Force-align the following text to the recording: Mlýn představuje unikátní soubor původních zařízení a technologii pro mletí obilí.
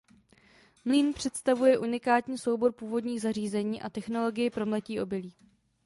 Mlýn 0.85 1.13
představuje 1.13 1.77
unikátní 1.79 2.37
soubor 2.37 2.71
původních 2.71 3.21
zařízení 3.21 3.81
a 3.81 3.89
technologii 3.89 4.49
pro 4.49 4.65
mletí 4.65 5.01
obilí. 5.01 5.33